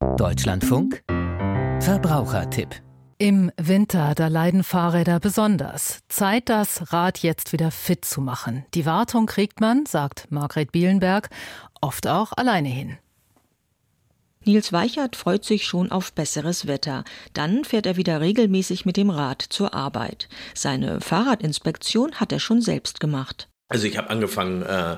[0.00, 1.02] Deutschlandfunk
[1.80, 2.68] Verbrauchertipp
[3.18, 5.98] im Winter, da leiden Fahrräder besonders.
[6.06, 8.64] Zeit, das Rad jetzt wieder fit zu machen.
[8.74, 11.30] Die Wartung kriegt man, sagt Margret Bielenberg,
[11.80, 12.98] oft auch alleine hin.
[14.44, 17.02] Nils Weichert freut sich schon auf besseres Wetter.
[17.32, 20.28] Dann fährt er wieder regelmäßig mit dem Rad zur Arbeit.
[20.54, 23.48] Seine Fahrradinspektion hat er schon selbst gemacht.
[23.68, 24.96] Also ich habe angefangen äh,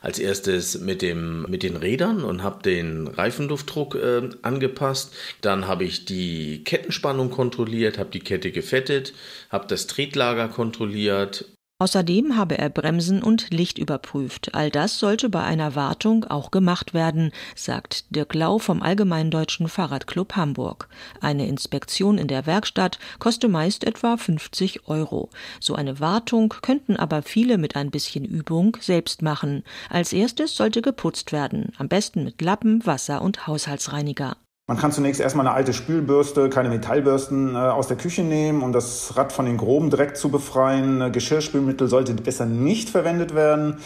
[0.00, 5.14] als erstes mit dem mit den Rädern und habe den Reifenluftdruck äh, angepasst.
[5.40, 9.12] Dann habe ich die Kettenspannung kontrolliert, habe die Kette gefettet,
[9.50, 11.46] habe das Tretlager kontrolliert
[11.80, 14.54] Außerdem habe er Bremsen und Licht überprüft.
[14.54, 19.66] All das sollte bei einer Wartung auch gemacht werden, sagt Dirk Lau vom Allgemeinen Deutschen
[19.66, 20.88] Fahrradclub Hamburg.
[21.22, 25.30] Eine Inspektion in der Werkstatt koste meist etwa 50 Euro.
[25.58, 29.64] So eine Wartung könnten aber viele mit ein bisschen Übung selbst machen.
[29.88, 34.36] Als erstes sollte geputzt werden, am besten mit Lappen, Wasser und Haushaltsreiniger.
[34.70, 38.72] Man kann zunächst erstmal eine alte Spülbürste, keine Metallbürsten äh, aus der Küche nehmen, um
[38.72, 41.00] das Rad von den groben Dreck zu befreien.
[41.00, 43.78] Äh, Geschirrspülmittel sollte besser nicht verwendet werden.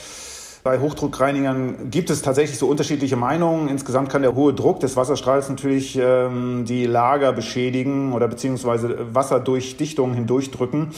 [0.62, 3.68] Bei Hochdruckreinigern gibt es tatsächlich so unterschiedliche Meinungen.
[3.68, 10.14] Insgesamt kann der hohe Druck des Wasserstrahls natürlich ähm, die Lager beschädigen oder beziehungsweise Wasserdurchdichtungen
[10.14, 10.90] hindurchdrücken.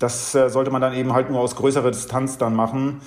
[0.00, 3.02] Das äh, sollte man dann eben halt nur aus größerer Distanz dann machen.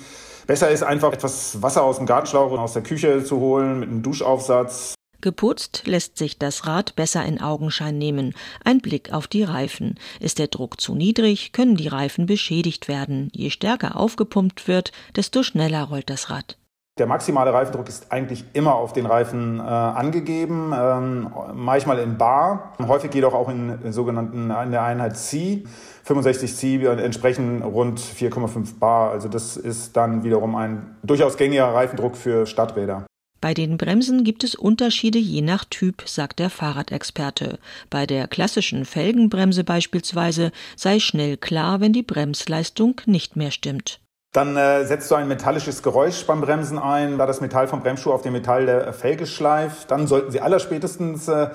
[0.46, 3.88] Besser ist einfach etwas Wasser aus dem Gartenschlauch und aus der Küche zu holen mit
[3.88, 8.34] einem Duschaufsatz Geputzt lässt sich das Rad besser in Augenschein nehmen.
[8.64, 9.98] Ein Blick auf die Reifen.
[10.20, 13.30] Ist der Druck zu niedrig, können die Reifen beschädigt werden.
[13.32, 16.56] Je stärker aufgepumpt wird, desto schneller rollt das Rad.
[16.98, 22.74] Der maximale Reifendruck ist eigentlich immer auf den Reifen äh, angegeben, ähm, manchmal in Bar,
[22.86, 25.64] häufig jedoch auch in sogenannten in der Einheit C.
[26.04, 29.12] 65 C entsprechen rund 4,5 Bar.
[29.12, 33.06] Also das ist dann wiederum ein durchaus gängiger Reifendruck für Stadträder.
[33.40, 37.58] Bei den Bremsen gibt es Unterschiede je nach Typ, sagt der Fahrradexperte.
[37.88, 44.00] Bei der klassischen Felgenbremse beispielsweise sei schnell klar, wenn die Bremsleistung nicht mehr stimmt.
[44.32, 48.12] Dann äh, setzt du ein metallisches Geräusch beim Bremsen ein, da das Metall vom Bremsschuh
[48.12, 49.90] auf dem Metall der Felge schleift.
[49.90, 51.48] Dann sollten Sie allerspätestens äh,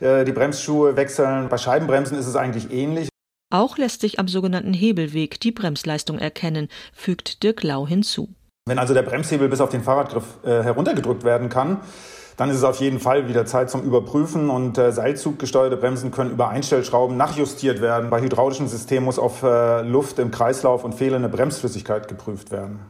[0.00, 1.48] äh, die Bremsschuhe wechseln.
[1.48, 3.08] Bei Scheibenbremsen ist es eigentlich ähnlich.
[3.50, 8.28] Auch lässt sich am sogenannten Hebelweg die Bremsleistung erkennen, fügt Dirk Lau hinzu.
[8.68, 11.78] Wenn also der Bremshebel bis auf den Fahrradgriff äh, heruntergedrückt werden kann,
[12.36, 16.30] dann ist es auf jeden Fall wieder Zeit zum Überprüfen und äh, seilzuggesteuerte Bremsen können
[16.30, 18.10] über Einstellschrauben nachjustiert werden.
[18.10, 22.80] Bei hydraulischen Systemen muss auf äh, Luft im Kreislauf und fehlende Bremsflüssigkeit geprüft werden.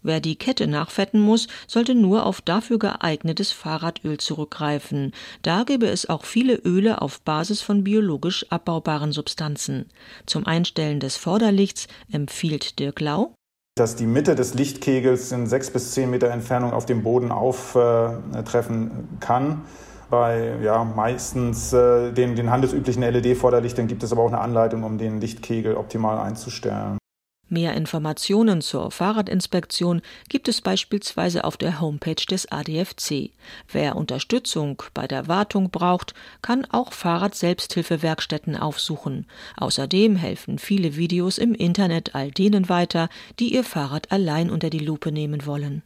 [0.00, 5.12] Wer die Kette nachfetten muss, sollte nur auf dafür geeignetes Fahrradöl zurückgreifen.
[5.42, 9.90] Da gäbe es auch viele Öle auf Basis von biologisch abbaubaren Substanzen.
[10.24, 13.34] Zum Einstellen des Vorderlichts empfiehlt Dirk Lau
[13.78, 19.08] dass die Mitte des Lichtkegels in sechs bis zehn Meter Entfernung auf dem Boden auftreffen
[19.20, 19.62] kann.
[20.10, 24.96] Bei ja, meistens äh, den, den handelsüblichen LED-Vorderlichtern gibt es aber auch eine Anleitung, um
[24.96, 26.96] den Lichtkegel optimal einzustellen.
[27.50, 33.30] Mehr Informationen zur Fahrradinspektion gibt es beispielsweise auf der Homepage des ADFC.
[33.72, 39.24] Wer Unterstützung bei der Wartung braucht, kann auch Fahrrad-Selbsthilfewerkstätten aufsuchen.
[39.56, 44.78] Außerdem helfen viele Videos im Internet all denen weiter, die ihr Fahrrad allein unter die
[44.78, 45.82] Lupe nehmen wollen